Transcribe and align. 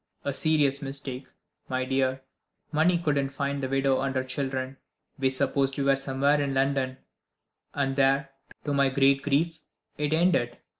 A 0.25 0.33
serious 0.33 0.81
mistake, 0.81 1.27
my 1.69 1.85
dear 1.85 2.21
money 2.71 2.97
couldn't 2.97 3.29
find 3.29 3.61
the 3.61 3.69
widow 3.69 4.01
and 4.01 4.15
her 4.15 4.23
children. 4.23 4.77
We 5.19 5.29
supposed 5.29 5.77
you 5.77 5.85
were 5.85 5.95
somewhere 5.95 6.41
in 6.41 6.55
London; 6.55 6.97
and 7.75 7.95
there, 7.95 8.31
to 8.65 8.73
my 8.73 8.89
great 8.89 9.21
grief, 9.21 9.59
it 9.99 10.11
ended. 10.11 10.57